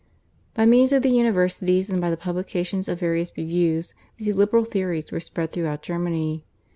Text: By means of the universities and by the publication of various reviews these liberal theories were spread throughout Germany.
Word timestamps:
By 0.55 0.65
means 0.65 0.93
of 0.93 1.03
the 1.03 1.11
universities 1.11 1.91
and 1.91 2.01
by 2.01 2.09
the 2.09 2.17
publication 2.17 2.79
of 2.87 2.99
various 2.99 3.31
reviews 3.37 3.93
these 4.17 4.35
liberal 4.35 4.65
theories 4.65 5.11
were 5.11 5.19
spread 5.19 5.51
throughout 5.51 5.83
Germany. 5.83 6.43